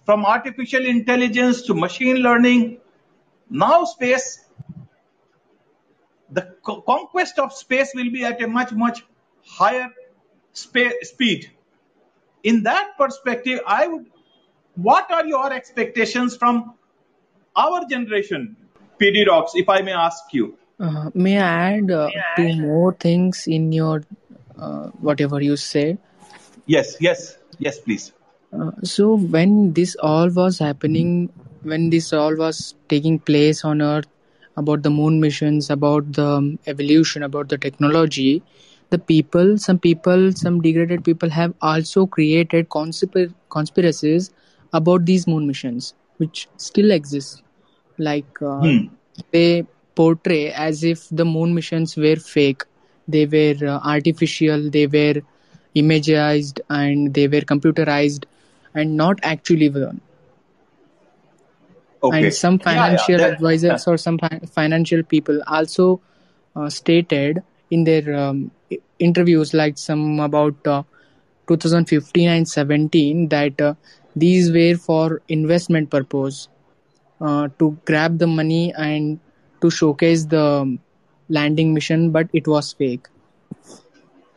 from 0.05 0.25
artificial 0.25 0.85
intelligence 0.85 1.63
to 1.63 1.73
machine 1.75 2.17
learning, 2.17 2.79
now 3.49 3.85
space, 3.85 4.43
the 6.31 6.55
co- 6.63 6.81
conquest 6.81 7.39
of 7.39 7.53
space 7.53 7.91
will 7.95 8.11
be 8.11 8.25
at 8.25 8.41
a 8.41 8.47
much, 8.47 8.71
much 8.71 9.03
higher 9.45 9.89
spa- 10.53 10.97
speed. 11.01 11.51
In 12.43 12.63
that 12.63 12.97
perspective, 12.97 13.59
I 13.67 13.87
would, 13.87 14.05
what 14.75 15.11
are 15.11 15.25
your 15.25 15.53
expectations 15.53 16.37
from 16.37 16.75
our 17.55 17.85
generation, 17.85 18.55
PD 18.99 19.27
Rocks, 19.27 19.53
if 19.55 19.69
I 19.69 19.81
may 19.81 19.93
ask 19.93 20.23
you? 20.31 20.57
Uh, 20.79 21.09
may 21.13 21.39
I 21.39 21.77
add 21.77 21.91
uh, 21.91 22.09
two 22.35 22.53
more 22.55 22.93
things 22.93 23.45
in 23.47 23.71
your 23.71 24.03
uh, 24.57 24.87
whatever 24.99 25.41
you 25.41 25.57
said? 25.57 25.97
Yes, 26.65 26.97
yes, 26.99 27.37
yes, 27.59 27.79
please. 27.79 28.13
Uh, 28.53 28.71
so 28.83 29.15
when 29.15 29.73
this 29.73 29.95
all 29.95 30.29
was 30.29 30.59
happening, 30.59 31.29
when 31.63 31.89
this 31.89 32.11
all 32.13 32.35
was 32.35 32.75
taking 32.89 33.19
place 33.19 33.63
on 33.63 33.81
Earth, 33.81 34.07
about 34.57 34.83
the 34.83 34.89
moon 34.89 35.19
missions, 35.19 35.69
about 35.69 36.11
the 36.13 36.25
um, 36.25 36.59
evolution, 36.67 37.23
about 37.23 37.49
the 37.49 37.57
technology, 37.57 38.43
the 38.89 38.99
people, 38.99 39.57
some 39.57 39.79
people, 39.79 40.31
some 40.33 40.61
degraded 40.61 41.03
people 41.03 41.29
have 41.29 41.53
also 41.61 42.05
created 42.05 42.69
conspir- 42.69 43.33
conspiracies 43.49 44.31
about 44.73 45.05
these 45.05 45.27
moon 45.27 45.47
missions, 45.47 45.93
which 46.21 46.47
still 46.67 46.91
exists 46.99 47.41
Like 48.07 48.41
uh, 48.51 48.69
Hmm. 48.69 48.87
they 49.35 49.65
portray 49.99 50.43
as 50.65 50.83
if 50.83 51.07
the 51.19 51.25
moon 51.25 51.53
missions 51.57 51.95
were 52.03 52.15
fake, 52.15 52.63
they 53.15 53.25
were 53.33 53.57
uh, 53.73 53.79
artificial, 53.93 54.69
they 54.75 54.85
were 54.95 55.21
imagized, 55.81 56.61
and 56.69 57.13
they 57.17 57.27
were 57.33 57.41
computerized, 57.53 58.25
and 58.73 58.97
not 59.01 59.19
actually 59.33 59.69
done 59.69 60.01
Okay. 62.03 62.09
and 62.09 62.33
some 62.33 62.59
Yeah, 62.65 62.87
yeah. 62.91 63.07
financial 63.07 63.15
That, 63.15 63.33
advisors 63.33 63.87
or 63.87 63.97
some 63.97 64.17
fi- 64.17 64.39
financial 64.51 65.03
people 65.03 65.41
also 65.47 65.99
uh, 66.55 66.69
stated 66.69 67.41
in 67.69 67.83
their 67.83 68.15
um, 68.15 68.51
interviews 68.99 69.53
like 69.53 69.77
some 69.77 70.19
about 70.19 70.55
uh, 70.67 70.83
2015 71.57 72.29
and 72.29 72.47
17 72.47 73.29
that 73.29 73.61
uh, 73.61 73.73
these 74.15 74.51
were 74.51 74.75
for 74.75 75.21
investment 75.27 75.89
purpose 75.89 76.47
uh, 77.21 77.47
to 77.59 77.77
grab 77.85 78.17
the 78.17 78.27
money 78.27 78.73
and 78.75 79.19
to 79.61 79.69
showcase 79.69 80.25
the 80.25 80.45
landing 81.29 81.73
mission 81.73 82.11
but 82.11 82.27
it 82.33 82.47
was 82.47 82.73
fake 82.73 83.07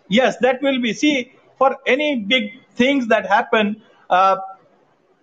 yes, 0.09 0.37
that 0.39 0.63
will 0.63 0.81
be. 0.81 0.93
See, 0.93 1.33
for 1.59 1.77
any 1.87 2.17
big 2.17 2.53
things 2.75 3.09
that 3.09 3.27
happen, 3.27 3.83
uh, 4.11 4.37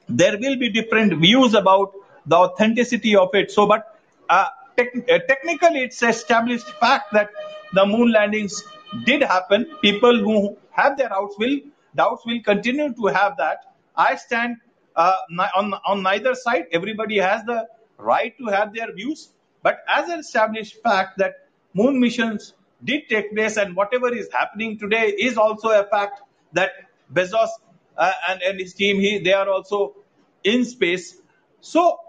there 0.08 0.38
will 0.38 0.58
be 0.58 0.70
different 0.70 1.14
views 1.20 1.54
about 1.54 1.94
the 2.26 2.36
authenticity 2.36 3.16
of 3.16 3.30
it. 3.34 3.52
So, 3.52 3.66
but 3.68 3.98
uh, 4.30 4.48
uh, 4.78 5.20
technically, 5.28 5.84
it's 5.84 6.02
established 6.02 6.68
fact 6.80 7.14
that 7.14 7.30
the 7.74 7.86
moon 7.86 8.12
landings 8.12 8.64
did 9.06 9.24
happen. 9.24 9.66
People 9.82 10.18
who 10.18 10.58
have 10.72 10.98
their 10.98 11.10
doubts 11.10 11.36
will 11.38 11.60
doubts 11.96 12.26
will 12.26 12.42
continue 12.42 12.94
to 12.94 13.06
have 13.08 13.38
that. 13.38 13.74
I 13.96 14.16
stand 14.16 14.58
uh, 14.96 15.16
on 15.56 15.74
on 15.86 16.04
neither 16.04 16.36
side. 16.36 16.66
Everybody 16.72 17.18
has 17.18 17.44
the 17.46 17.68
right 17.98 18.38
to 18.38 18.46
have 18.48 18.74
their 18.74 18.94
views, 18.94 19.30
but 19.64 19.80
as 19.88 20.10
an 20.10 20.20
established 20.20 20.82
fact 20.84 21.18
that 21.18 21.48
moon 21.74 22.00
missions 22.00 22.54
did 22.84 23.08
take 23.10 23.34
place, 23.34 23.58
and 23.58 23.76
whatever 23.76 24.14
is 24.14 24.30
happening 24.32 24.78
today 24.78 25.10
is 25.10 25.38
also 25.38 25.70
a 25.70 25.84
fact 25.86 26.22
that 26.54 26.72
Bezos 27.14 27.50
uh, 27.98 28.12
and, 28.30 28.42
and 28.42 28.60
his 28.60 28.74
team 28.74 29.00
he 29.00 29.20
they 29.20 29.34
are 29.34 29.50
also 29.50 29.96
in 30.44 30.66
space. 30.66 31.18
So 31.62 32.00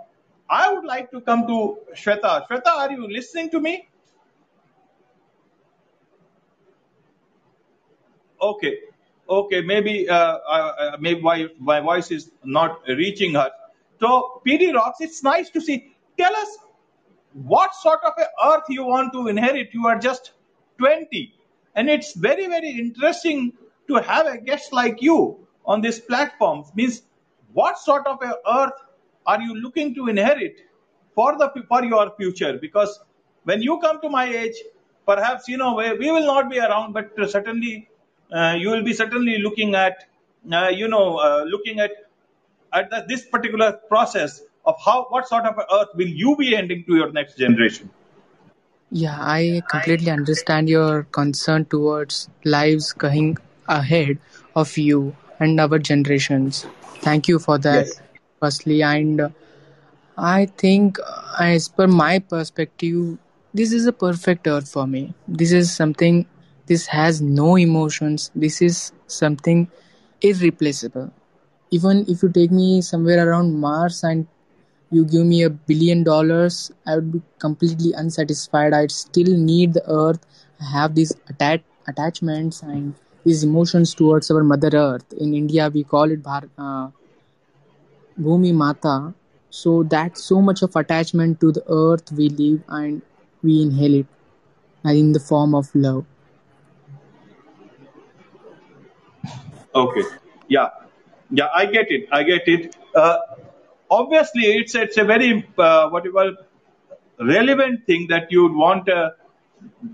I 0.49 0.73
would 0.73 0.85
like 0.85 1.11
to 1.11 1.21
come 1.21 1.47
to 1.47 1.79
Shweta. 1.95 2.47
Shweta, 2.49 2.69
are 2.69 2.91
you 2.93 3.07
listening 3.11 3.51
to 3.51 3.61
me? 3.61 3.89
Okay, 8.41 8.79
okay. 9.29 9.63
Maybe 9.63 10.09
uh, 10.09 10.15
uh, 10.17 10.75
uh, 10.79 10.97
maybe 11.01 11.21
my 11.21 11.49
my 11.59 11.81
voice 11.81 12.11
is 12.11 12.31
not 12.45 12.81
reaching 12.89 13.35
her. 13.35 13.51
So 14.01 14.43
PD 14.47 14.75
Rocks, 14.75 15.01
it's 15.01 15.23
nice 15.23 15.51
to 15.51 15.61
see. 15.61 15.95
Tell 16.19 16.35
us 16.37 16.59
what 17.33 17.75
sort 17.75 18.01
of 18.05 18.13
a 18.19 18.27
earth 18.51 18.65
you 18.69 18.85
want 18.85 19.13
to 19.13 19.29
inherit. 19.29 19.71
You 19.73 19.87
are 19.87 19.99
just 19.99 20.33
20, 20.79 21.35
and 21.77 21.89
it's 21.89 22.15
very 22.15 22.47
very 22.47 22.71
interesting 22.71 23.53
to 23.89 23.97
have 23.97 24.27
a 24.27 24.39
guest 24.39 24.73
like 24.73 25.03
you 25.03 25.47
on 25.65 25.81
this 25.81 26.01
platform. 26.01 26.65
Means 26.75 27.03
what 27.53 27.79
sort 27.79 28.07
of 28.07 28.19
a 28.23 28.35
earth 28.59 28.79
are 29.27 29.41
you 29.41 29.55
looking 29.55 29.95
to 29.95 30.09
inherit 30.09 30.61
for 31.15 31.37
the 31.39 31.53
for 31.69 31.85
your 31.85 32.11
future? 32.17 32.59
Because 32.59 33.01
when 33.45 33.63
you 33.63 33.79
come 33.79 34.01
to 34.01 34.09
my 34.09 34.27
age, 34.27 34.57
perhaps 35.07 35.49
you 35.49 35.57
know 35.57 35.75
we 35.75 35.93
we 35.95 36.11
will 36.11 36.27
not 36.27 36.51
be 36.51 36.59
around, 36.59 36.93
but 36.93 37.11
certainly 37.29 37.89
you 38.33 38.71
will 38.71 38.83
be 38.83 38.93
certainly 38.93 39.39
looking 39.39 39.75
at 39.75 40.05
uh, 40.53 40.69
you 40.69 40.89
know 40.89 41.17
uh, 41.19 41.45
looking 41.45 41.81
at 41.81 41.91
at 42.73 42.91
the, 42.91 43.05
this 43.09 43.25
particular 43.27 43.73
process 43.89 44.43
of 44.65 44.77
how 44.85 45.05
what 45.11 45.29
sort 45.29 45.45
of 45.45 45.59
earth 45.73 45.89
will 45.95 46.09
you 46.09 46.37
be 46.37 46.57
ending 46.57 46.85
to 46.87 46.95
your 46.97 47.13
next 47.13 47.37
generation. 47.37 47.91
Yeah, 48.91 49.17
I 49.19 49.63
completely 49.71 50.11
understand 50.11 50.69
your 50.69 51.05
concern 51.05 51.65
towards 51.65 52.29
lives 52.45 52.93
going 52.93 53.39
ahead 53.67 54.19
of 54.55 54.77
you 54.77 55.17
and 55.41 55.59
our 55.61 55.79
generations. 55.79 56.67
Thank 57.01 57.27
you 57.29 57.39
for 57.39 57.59
that, 57.59 57.87
Yes. 57.87 58.01
firstly. 58.41 58.83
And 58.83 59.33
I 60.17 60.47
think, 60.47 60.99
uh, 61.01 61.37
as 61.41 61.69
per 61.69 61.87
my 61.87 62.19
perspective, 62.19 63.19
this 63.55 63.73
is 63.73 63.87
a 63.87 63.93
perfect 63.93 64.47
earth 64.47 64.71
for 64.71 64.87
me. 64.87 65.15
This 65.27 65.53
is 65.53 65.75
something, 65.75 66.27
this 66.67 66.87
has 66.87 67.21
no 67.21 67.57
emotions. 67.57 68.31
This 68.35 68.63
is 68.63 68.93
something 69.07 69.69
irreplaceable. 70.21 71.13
Even 71.71 72.05
if 72.09 72.23
you 72.23 72.29
take 72.31 72.51
me 72.53 72.81
somewhere 72.83 73.29
around 73.29 73.55
Mars 73.59 74.03
and 74.05 74.27
you 74.91 75.05
give 75.05 75.27
me 75.27 75.43
a 75.43 75.51
billion 75.51 76.03
dollars, 76.05 76.71
I 76.87 76.97
would 76.97 77.13
be 77.13 77.23
completely 77.39 77.93
unsatisfied. 77.93 78.73
I'd 78.75 78.91
still 78.93 79.37
need 79.37 79.75
the 79.75 79.85
earth. 79.91 80.21
I 80.61 80.65
have 80.73 80.95
these 80.95 81.13
attach- 81.29 81.65
attachments 81.89 82.63
and 82.63 82.95
these 83.25 83.43
emotions 83.45 83.95
towards 83.95 84.31
our 84.31 84.45
mother 84.45 84.71
earth. 84.75 85.13
In 85.15 85.35
India, 85.35 85.71
we 85.73 85.85
call 85.85 86.11
it 86.11 86.23
Bhar- 86.23 86.51
uh, 86.59 86.91
Bhumi 88.19 88.53
Mata. 88.55 89.15
So 89.51 89.83
that's 89.83 90.23
so 90.25 90.41
much 90.41 90.63
of 90.63 90.75
attachment 90.77 91.41
to 91.41 91.53
the 91.53 91.63
earth 91.69 92.11
we 92.13 92.29
live 92.31 92.63
and 92.69 93.03
we 93.43 93.63
inhale 93.63 93.95
it 93.97 94.07
in 94.85 95.13
the 95.13 95.21
form 95.21 95.55
of 95.55 95.75
love. 95.75 96.07
Okay. 99.75 100.03
Yeah. 100.49 100.71
Yeah, 101.31 101.49
I 101.55 101.67
get 101.67 101.91
it. 101.91 102.09
I 102.13 102.23
get 102.25 102.47
it. 102.47 102.77
Uh, 102.95 103.19
obviously, 103.91 104.45
it's 104.45 104.75
it's 104.75 104.99
a 104.99 105.05
very 105.05 105.47
uh, 105.59 105.89
what 105.89 106.05
you 106.05 106.13
call 106.13 106.33
relevant 107.21 107.87
thing 107.87 108.07
that 108.09 108.31
you 108.31 108.43
would 108.43 108.55
want 108.55 108.89
a 108.89 109.15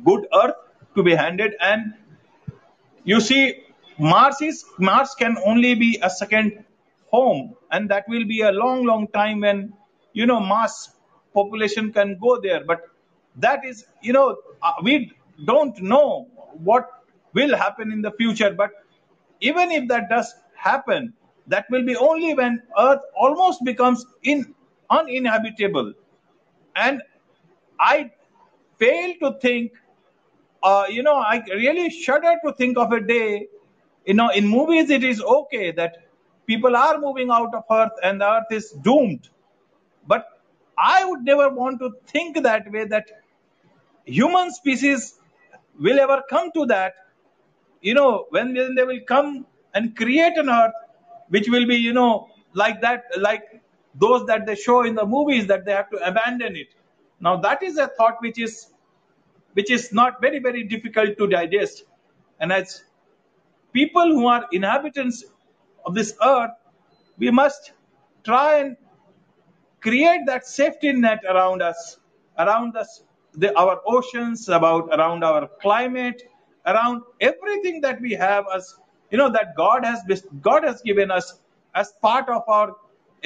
good 0.04 0.26
Earth 0.34 0.56
to 0.96 1.02
be 1.04 1.14
handed, 1.14 1.54
and 1.60 1.94
you 3.04 3.20
see, 3.20 3.62
Mars 3.98 4.40
is 4.42 4.64
Mars 4.78 5.14
can 5.18 5.36
only 5.44 5.74
be 5.74 5.98
a 6.02 6.10
second 6.10 6.64
home, 7.10 7.54
and 7.70 7.88
that 7.90 8.04
will 8.08 8.24
be 8.26 8.40
a 8.42 8.52
long, 8.52 8.84
long 8.84 9.08
time 9.08 9.40
when 9.40 9.72
you 10.12 10.26
know 10.26 10.40
mass 10.40 10.90
population 11.34 11.92
can 11.92 12.18
go 12.20 12.40
there. 12.40 12.64
But 12.64 12.82
that 13.36 13.64
is, 13.64 13.84
you 14.02 14.12
know, 14.12 14.36
uh, 14.62 14.72
we 14.82 15.12
don't 15.44 15.80
know 15.80 16.26
what 16.54 16.88
will 17.34 17.56
happen 17.56 17.92
in 17.92 18.02
the 18.02 18.10
future. 18.12 18.50
But 18.50 18.70
even 19.40 19.70
if 19.72 19.88
that 19.88 20.08
does 20.08 20.34
happen, 20.54 21.14
that 21.48 21.66
will 21.70 21.84
be 21.84 21.96
only 21.96 22.34
when 22.34 22.62
Earth 22.78 23.00
almost 23.16 23.64
becomes 23.64 24.04
in 24.22 24.54
uninhabitable. 24.90 25.94
And 26.76 27.02
I 27.80 28.12
fail 28.78 29.14
to 29.22 29.38
think 29.40 29.72
uh, 30.62 30.86
you 30.90 31.02
know, 31.02 31.16
I 31.16 31.42
really 31.50 31.90
shudder 31.90 32.36
to 32.44 32.52
think 32.54 32.78
of 32.78 32.92
a 32.92 33.00
day. 33.00 33.48
You 34.06 34.14
know, 34.14 34.30
in 34.30 34.46
movies, 34.48 34.90
it 34.90 35.04
is 35.04 35.22
okay 35.22 35.72
that 35.72 35.98
people 36.46 36.76
are 36.76 36.98
moving 36.98 37.30
out 37.30 37.54
of 37.54 37.64
Earth 37.70 37.92
and 38.02 38.20
the 38.20 38.30
Earth 38.30 38.46
is 38.52 38.72
doomed. 38.82 39.28
But 40.06 40.26
I 40.78 41.04
would 41.04 41.24
never 41.24 41.50
want 41.50 41.80
to 41.80 41.92
think 42.06 42.42
that 42.42 42.70
way 42.72 42.86
that 42.86 43.06
human 44.04 44.52
species 44.52 45.18
will 45.78 46.00
ever 46.00 46.22
come 46.30 46.52
to 46.54 46.66
that. 46.66 46.94
You 47.80 47.94
know, 47.94 48.26
when, 48.30 48.54
when 48.54 48.74
they 48.74 48.84
will 48.84 49.00
come 49.06 49.46
and 49.74 49.96
create 49.96 50.36
an 50.36 50.50
Earth, 50.50 50.72
which 51.28 51.48
will 51.48 51.66
be, 51.66 51.76
you 51.76 51.92
know, 51.92 52.28
like 52.54 52.80
that, 52.82 53.04
like 53.18 53.44
those 53.94 54.26
that 54.26 54.46
they 54.46 54.56
show 54.56 54.82
in 54.84 54.94
the 54.94 55.06
movies 55.06 55.46
that 55.48 55.64
they 55.64 55.72
have 55.72 55.90
to 55.90 55.96
abandon 55.98 56.56
it. 56.56 56.68
Now, 57.20 57.36
that 57.38 57.62
is 57.62 57.78
a 57.78 57.88
thought 57.88 58.16
which 58.20 58.38
is 58.40 58.68
which 59.54 59.70
is 59.70 59.92
not 59.92 60.20
very 60.20 60.38
very 60.40 60.64
difficult 60.64 61.18
to 61.18 61.26
digest 61.28 61.84
and 62.40 62.52
as 62.52 62.82
people 63.72 64.08
who 64.18 64.26
are 64.26 64.46
inhabitants 64.52 65.24
of 65.86 65.94
this 65.94 66.14
earth 66.24 66.52
we 67.18 67.30
must 67.30 67.72
try 68.24 68.58
and 68.60 68.76
create 69.80 70.22
that 70.26 70.46
safety 70.46 70.92
net 70.92 71.22
around 71.28 71.62
us 71.62 71.98
around 72.38 72.76
us 72.76 73.02
the, 73.34 73.56
our 73.58 73.80
oceans 73.86 74.48
about 74.48 74.88
around 74.98 75.24
our 75.24 75.48
climate 75.62 76.22
around 76.72 77.02
everything 77.20 77.80
that 77.86 78.00
we 78.00 78.12
have 78.12 78.44
as 78.56 78.74
you 79.10 79.18
know 79.18 79.30
that 79.38 79.54
god 79.56 79.84
has 79.84 80.22
god 80.48 80.64
has 80.70 80.82
given 80.90 81.10
us 81.18 81.34
as 81.74 81.92
part 82.08 82.28
of 82.28 82.42
our 82.48 82.76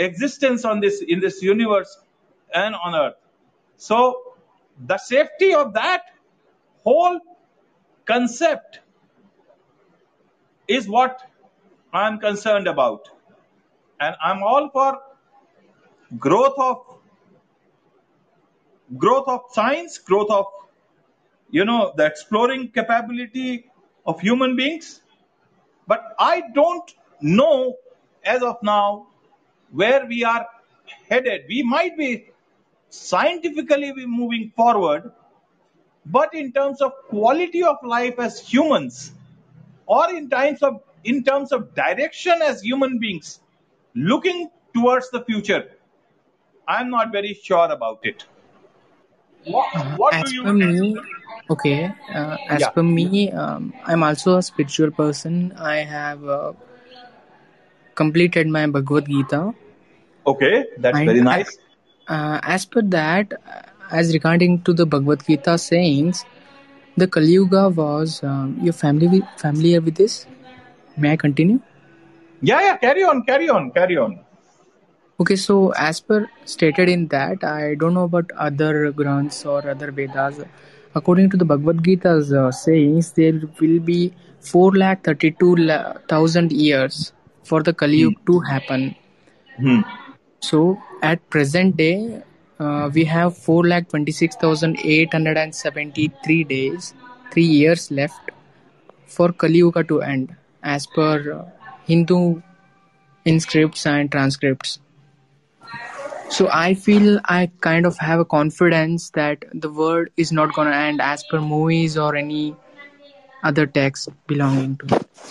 existence 0.09 0.65
on 0.73 0.81
this 0.81 1.03
in 1.17 1.21
this 1.27 1.43
universe 1.43 1.99
and 2.63 2.75
on 2.75 2.95
earth 3.03 3.21
so 3.77 4.01
the 4.93 4.99
safety 4.99 5.55
of 5.55 5.75
that 5.75 6.03
whole 6.85 7.21
concept 8.07 8.81
is 10.69 10.89
what 10.89 11.21
I'm 11.93 12.19
concerned 12.19 12.67
about. 12.67 13.09
And 14.01 14.17
I'm 14.23 14.43
all 14.43 14.71
for 14.71 14.99
growth 16.19 16.59
of 16.59 16.79
growth 18.99 19.29
of 19.29 19.43
science, 19.53 19.99
growth 19.99 20.31
of 20.31 20.47
you 21.53 21.65
know 21.65 21.93
the 21.97 22.07
exploring 22.07 22.71
capability 22.73 23.71
of 24.07 24.21
human 24.21 24.57
beings. 24.57 25.01
But 25.87 26.15
I 26.19 26.43
don't 26.55 26.93
know 27.21 27.77
as 28.25 28.43
of 28.43 28.63
now 28.63 29.09
where 29.71 30.07
we 30.07 30.25
are 30.25 30.47
headed. 31.09 31.45
We 31.49 31.63
might 31.63 31.97
be 31.97 32.31
scientifically 32.91 33.93
be 33.93 34.07
moving 34.07 34.53
forward, 34.57 35.13
but 36.07 36.35
in 36.35 36.53
terms 36.53 36.81
of 36.81 36.93
quality 37.09 37.63
of 37.63 37.77
life 37.85 38.19
as 38.19 38.41
humans, 38.41 39.13
or 39.87 40.11
in 40.11 40.31
terms 40.31 40.63
of 40.63 40.81
in 41.05 41.23
terms 41.25 41.53
of 41.53 41.75
direction 41.75 42.43
as 42.43 42.63
human 42.63 42.99
beings 42.99 43.41
looking 43.95 44.51
towards 44.75 45.11
the 45.11 45.25
future 45.25 45.63
i'm 46.69 46.91
not 46.91 47.13
very 47.13 47.35
sure 47.35 47.71
about 47.73 47.99
it 48.11 48.25
what, 49.45 49.99
what 49.99 50.25
do 50.25 50.35
you 50.35 51.03
okay, 51.51 51.93
uh, 52.15 52.37
as 52.49 52.61
yeah 52.61 52.69
per 52.69 52.83
me, 52.83 53.31
um, 53.33 53.73
I'm 53.85 54.03
also 54.03 54.37
a 54.37 54.43
spiritual 54.43 54.91
person. 54.91 55.53
I 55.59 55.77
have 55.95 56.25
uh, 56.25 56.53
completed 57.95 58.49
my 58.49 58.67
Bhagavad 58.67 59.07
Gita, 59.07 59.55
okay 60.27 60.67
that's 60.79 60.99
and 60.99 61.07
very 61.07 61.21
nice 61.21 61.59
uh, 62.09 62.41
as 62.43 62.67
per 62.67 62.83
that, 62.83 63.33
uh, 63.47 63.63
as 63.91 64.13
regarding 64.13 64.63
to 64.63 64.73
the 64.73 64.87
Bhagavad 64.87 65.25
Gita 65.27 65.59
sayings, 65.59 66.25
the 66.97 67.07
Kali 67.07 67.33
Yuga 67.33 67.69
was. 67.69 68.23
Um, 68.23 68.59
you're 68.63 68.73
family 68.73 69.23
familiar 69.37 69.81
with 69.81 69.97
this? 69.97 70.27
May 70.97 71.13
I 71.13 71.17
continue? 71.17 71.61
yeah 72.41 72.61
yeah 72.67 72.77
carry 72.77 73.03
on 73.05 73.23
carry 73.23 73.49
on 73.49 73.71
carry 73.71 73.97
on 73.97 74.19
Okay, 75.21 75.37
so 75.37 75.73
as 75.79 76.01
per 76.01 76.27
stated 76.45 76.89
in 76.89 77.07
that, 77.09 77.45
I 77.45 77.75
don't 77.77 77.95
know 77.95 78.05
about 78.05 78.31
other 78.37 78.91
Granths 78.91 79.45
or 79.45 79.69
other 79.69 79.93
Vedas. 79.93 80.41
According 80.95 81.31
to 81.31 81.37
the 81.37 81.45
Bhagavad 81.45 81.83
Gita's 81.83 82.33
uh, 82.33 82.51
sayings, 82.53 83.13
there 83.13 83.41
will 83.61 83.81
be 83.81 84.13
four 84.41 84.73
lakh 84.73 85.05
thirty-two 85.05 85.69
thousand 86.09 86.53
years 86.53 87.13
for 87.45 87.63
the 87.63 87.73
Kali 87.73 88.03
hmm. 88.03 88.09
Yuga 88.09 88.21
to 88.27 88.41
happen. 88.41 88.95
Hmm. 89.57 89.81
So 90.41 90.79
at 91.03 91.31
present 91.31 91.77
day, 91.77 92.23
uh, 92.59 92.91
we 92.93 93.05
have 93.05 93.37
four 93.37 93.67
lakh 93.67 93.89
twenty-six 93.89 94.37
thousand 94.37 94.79
eight 94.85 95.13
hundred 95.13 95.39
and 95.39 95.55
seventy-three 95.55 96.45
days, 96.45 96.93
three 97.31 97.45
years 97.45 97.91
left 97.91 98.31
for 99.07 99.33
Kali 99.33 99.59
Yuga 99.59 99.85
to 99.85 100.03
end, 100.03 100.37
as 100.63 100.87
per 100.87 101.33
uh, 101.33 101.45
Hindu 101.87 102.43
inscripts 103.25 103.87
and 103.87 104.11
transcripts. 104.11 104.79
So 106.33 106.49
I 106.53 106.75
feel 106.75 107.21
I 107.27 107.51
kind 107.61 107.87
of 107.87 107.97
have 107.99 108.19
a 108.21 108.25
confidence 108.25 109.11
that 109.11 109.45
the 109.53 109.71
world 109.71 110.09
is 110.17 110.33
not 110.33 110.53
gonna 110.55 110.71
end 110.75 111.01
as 111.01 111.23
per 111.25 111.41
movies 111.41 111.97
or 111.97 112.17
any 112.17 112.57
other 113.45 113.67
text 113.67 114.09
belonging 114.27 114.77
to. 114.79 115.01